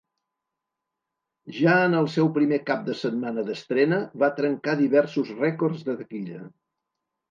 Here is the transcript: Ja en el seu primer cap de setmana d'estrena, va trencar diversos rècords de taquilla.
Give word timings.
Ja 1.57 1.75
en 1.89 1.97
el 1.99 2.09
seu 2.15 2.31
primer 2.39 2.59
cap 2.71 2.83
de 2.89 2.97
setmana 3.03 3.45
d'estrena, 3.53 4.03
va 4.25 4.35
trencar 4.43 4.79
diversos 4.85 5.35
rècords 5.47 5.91
de 5.93 6.01
taquilla. 6.05 6.47